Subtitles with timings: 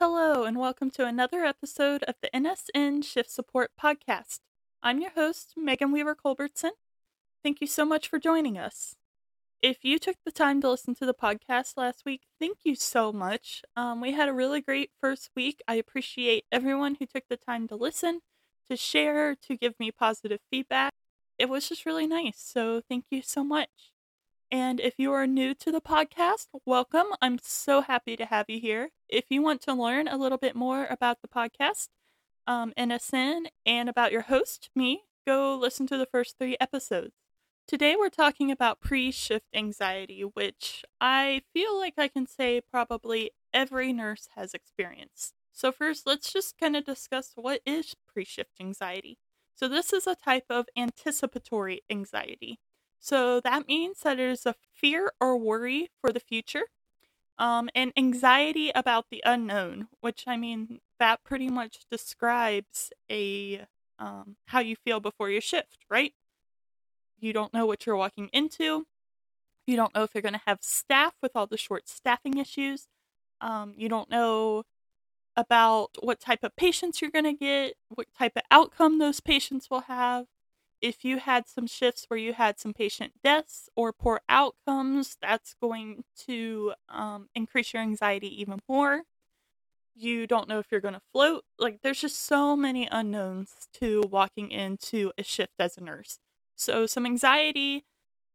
[0.00, 4.38] Hello, and welcome to another episode of the NSN Shift Support Podcast.
[4.80, 6.70] I'm your host, Megan Weaver Culbertson.
[7.42, 8.94] Thank you so much for joining us.
[9.60, 13.12] If you took the time to listen to the podcast last week, thank you so
[13.12, 13.64] much.
[13.74, 15.62] Um, we had a really great first week.
[15.66, 18.20] I appreciate everyone who took the time to listen,
[18.70, 20.92] to share, to give me positive feedback.
[21.40, 23.90] It was just really nice, so thank you so much.
[24.50, 27.08] And if you are new to the podcast, welcome.
[27.20, 28.92] I'm so happy to have you here.
[29.06, 31.88] If you want to learn a little bit more about the podcast,
[32.46, 37.12] um, NSN, and about your host, me, go listen to the first three episodes.
[37.66, 43.32] Today we're talking about pre shift anxiety, which I feel like I can say probably
[43.52, 45.34] every nurse has experienced.
[45.52, 49.18] So, first, let's just kind of discuss what is pre shift anxiety.
[49.54, 52.60] So, this is a type of anticipatory anxiety.
[53.00, 56.64] So that means that it is a fear or worry for the future,
[57.38, 63.66] um, and anxiety about the unknown, which I mean that pretty much describes a
[63.98, 66.12] um, how you feel before your shift, right?
[67.20, 68.86] You don't know what you're walking into.
[69.66, 72.86] You don't know if you're going to have staff with all the short staffing issues.
[73.40, 74.64] Um, you don't know
[75.36, 79.68] about what type of patients you're going to get, what type of outcome those patients
[79.70, 80.26] will have
[80.80, 85.54] if you had some shifts where you had some patient deaths or poor outcomes, that's
[85.60, 89.02] going to um, increase your anxiety even more.
[89.94, 91.44] You don't know if you're going to float.
[91.58, 96.18] Like, there's just so many unknowns to walking into a shift as a nurse.
[96.54, 97.84] So, some anxiety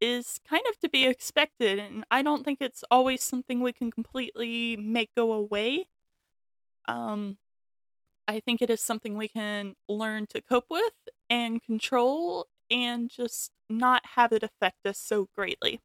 [0.00, 3.90] is kind of to be expected, and I don't think it's always something we can
[3.90, 5.86] completely make go away.
[6.86, 7.38] Um,
[8.28, 10.92] I think it is something we can learn to cope with
[11.30, 15.80] and control and just not have it affect us so greatly.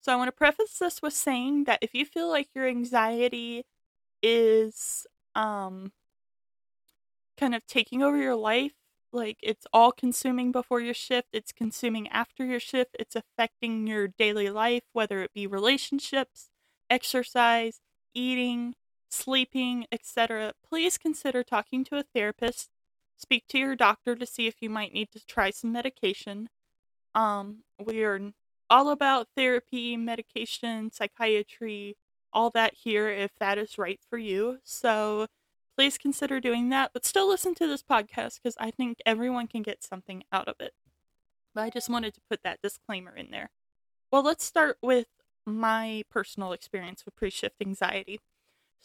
[0.00, 3.64] So, I want to preface this with saying that if you feel like your anxiety
[4.22, 5.92] is um,
[7.36, 8.72] kind of taking over your life,
[9.12, 14.08] like it's all consuming before your shift, it's consuming after your shift, it's affecting your
[14.08, 16.50] daily life, whether it be relationships,
[16.90, 17.80] exercise,
[18.14, 18.74] eating,
[19.16, 22.70] sleeping, etc., please consider talking to a therapist.
[23.16, 26.48] Speak to your doctor to see if you might need to try some medication.
[27.14, 28.20] Um, we are
[28.68, 31.96] all about therapy, medication, psychiatry,
[32.32, 34.58] all that here if that is right for you.
[34.62, 35.26] So
[35.76, 39.62] please consider doing that, but still listen to this podcast because I think everyone can
[39.62, 40.72] get something out of it.
[41.54, 43.50] But I just wanted to put that disclaimer in there.
[44.10, 45.06] Well, let's start with
[45.46, 48.20] my personal experience with pre shift anxiety.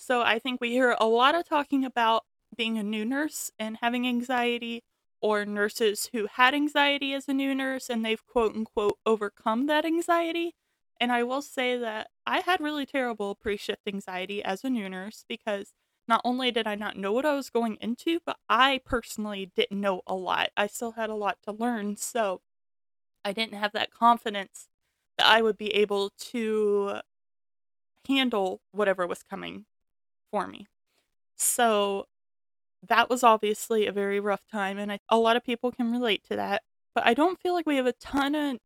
[0.01, 2.25] So I think we hear a lot of talking about
[2.57, 4.84] being a new nurse and having anxiety,
[5.22, 9.85] or nurses who had anxiety as a new nurse and they've quote unquote overcome that
[9.85, 10.56] anxiety.
[11.00, 14.90] And I will say that I had really terrible pre shift anxiety as a new
[14.90, 15.72] nurse because
[16.07, 19.79] not only did I not know what I was going into, but I personally didn't
[19.79, 20.50] know a lot.
[20.57, 21.95] I still had a lot to learn.
[21.95, 22.41] So
[23.23, 24.67] I didn't have that confidence
[25.19, 27.01] that I would be able to
[28.07, 29.66] handle whatever was coming
[30.31, 30.67] for me.
[31.37, 32.07] So
[32.87, 36.23] that was obviously a very rough time, and I, a lot of people can relate
[36.29, 36.63] to that.
[36.95, 38.57] But I don't feel like we have a ton of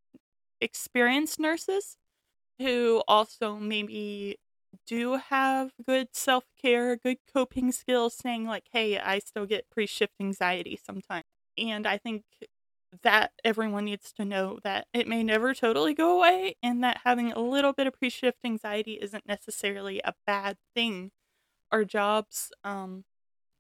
[0.61, 1.97] experienced nurses
[2.59, 4.37] who also maybe
[4.87, 9.87] do have good self care, good coping skills, saying, like, hey, I still get pre
[9.87, 11.25] shift anxiety sometimes.
[11.57, 12.23] And I think
[13.03, 17.31] that everyone needs to know that it may never totally go away and that having
[17.31, 21.11] a little bit of pre shift anxiety isn't necessarily a bad thing
[21.71, 23.03] our jobs um,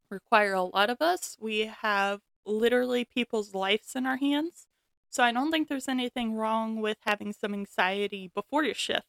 [0.09, 1.37] require a lot of us.
[1.39, 4.67] We have literally people's lives in our hands.
[5.09, 9.07] So I don't think there's anything wrong with having some anxiety before your shift.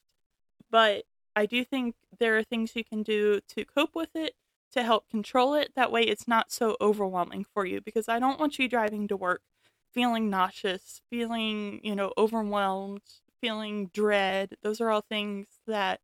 [0.71, 4.35] But I do think there are things you can do to cope with it,
[4.73, 5.73] to help control it.
[5.75, 9.17] That way it's not so overwhelming for you because I don't want you driving to
[9.17, 9.43] work
[9.97, 13.01] feeling nauseous, feeling, you know, overwhelmed,
[13.41, 14.55] feeling dread.
[14.63, 16.01] Those are all things that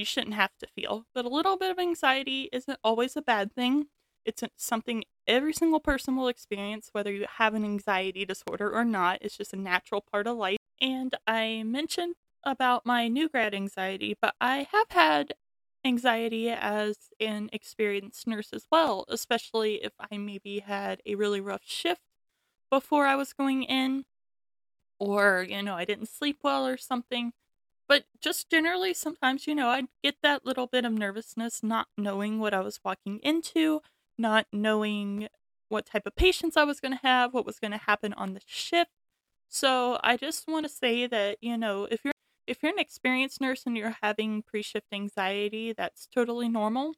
[0.00, 1.06] you shouldn't have to feel.
[1.14, 3.86] But a little bit of anxiety isn't always a bad thing.
[4.24, 9.18] It's something every single person will experience, whether you have an anxiety disorder or not.
[9.22, 10.58] It's just a natural part of life.
[10.80, 15.34] And I mentioned about my new grad anxiety, but I have had
[15.84, 21.62] anxiety as an experienced nurse as well, especially if I maybe had a really rough
[21.64, 22.02] shift
[22.70, 24.04] before I was going in,
[24.98, 27.32] or, you know, I didn't sleep well or something.
[27.90, 32.38] But just generally, sometimes, you know, I'd get that little bit of nervousness not knowing
[32.38, 33.80] what I was walking into,
[34.16, 35.26] not knowing
[35.68, 38.34] what type of patients I was going to have, what was going to happen on
[38.34, 38.92] the shift.
[39.48, 42.12] So I just want to say that, you know, if you're
[42.46, 46.94] if you're an experienced nurse and you're having pre-shift anxiety, that's totally normal.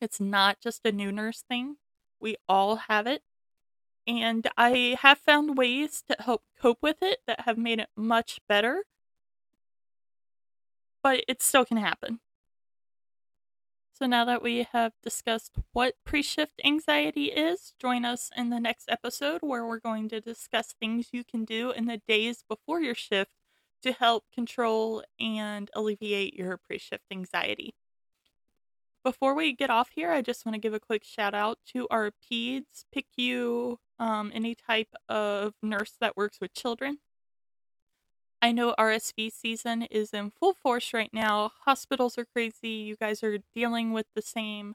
[0.00, 1.78] It's not just a new nurse thing.
[2.20, 3.22] We all have it.
[4.06, 8.38] And I have found ways to help cope with it that have made it much
[8.48, 8.84] better.
[11.04, 12.18] But it still can happen.
[13.92, 18.58] So now that we have discussed what pre shift anxiety is, join us in the
[18.58, 22.80] next episode where we're going to discuss things you can do in the days before
[22.80, 23.30] your shift
[23.82, 27.74] to help control and alleviate your pre shift anxiety.
[29.04, 31.86] Before we get off here, I just want to give a quick shout out to
[31.90, 36.98] our PEDS, PICU, um, any type of nurse that works with children.
[38.44, 41.52] I know RSV season is in full force right now.
[41.64, 42.68] Hospitals are crazy.
[42.68, 44.74] You guys are dealing with the same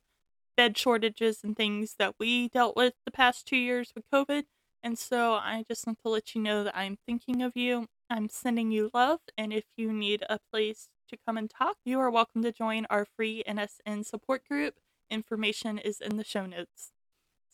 [0.57, 4.45] bed shortages and things that we dealt with the past two years with COVID.
[4.81, 7.85] And so I just want to let you know that I'm thinking of you.
[8.09, 9.19] I'm sending you love.
[9.37, 12.87] And if you need a place to come and talk, you are welcome to join
[12.89, 14.79] our free NSN support group.
[15.11, 16.89] Information is in the show notes.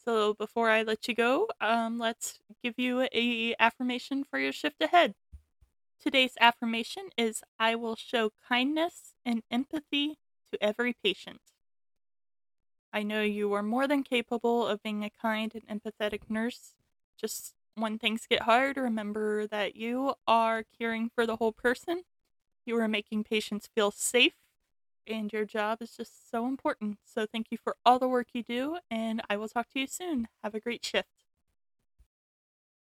[0.06, 4.82] So before I let you go, um, let's give you a affirmation for your shift
[4.82, 5.14] ahead.
[6.00, 10.20] Today's affirmation is I will show kindness and empathy
[10.52, 11.42] to every patient.
[12.94, 16.74] I know you are more than capable of being a kind and empathetic nurse.
[17.18, 22.04] Just when things get hard, remember that you are caring for the whole person.
[22.66, 24.36] You are making patients feel safe,
[25.08, 27.00] and your job is just so important.
[27.06, 29.88] So, thank you for all the work you do, and I will talk to you
[29.88, 30.30] soon.
[30.44, 31.15] Have a great shift.